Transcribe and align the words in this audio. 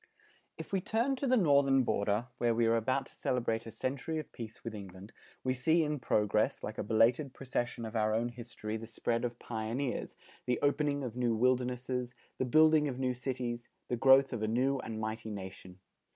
If 0.57 0.71
we 0.73 0.81
turn 0.81 1.15
to 1.17 1.27
the 1.27 1.37
Northern 1.37 1.83
border, 1.83 2.25
where 2.39 2.55
we 2.55 2.65
are 2.65 2.75
about 2.75 3.05
to 3.05 3.13
celebrate 3.13 3.67
a 3.67 3.71
century 3.71 4.17
of 4.17 4.31
peace 4.31 4.63
with 4.63 4.73
England, 4.73 5.13
we 5.43 5.53
see 5.53 5.83
in 5.83 5.99
progress, 5.99 6.63
like 6.63 6.79
a 6.79 6.83
belated 6.83 7.35
procession 7.35 7.85
of 7.85 7.95
our 7.95 8.11
own 8.15 8.29
history 8.29 8.77
the 8.77 8.87
spread 8.87 9.23
of 9.23 9.37
pioneers, 9.37 10.17
the 10.47 10.57
opening 10.63 11.03
of 11.03 11.15
new 11.15 11.35
wildernesses, 11.35 12.15
the 12.39 12.45
building 12.45 12.87
of 12.87 12.97
new 12.97 13.13
cities, 13.13 13.69
the 13.89 13.95
growth 13.95 14.33
of 14.33 14.41
a 14.41 14.47
new 14.47 14.79
and 14.79 14.99
mighty 14.99 15.29
nation. 15.29 15.77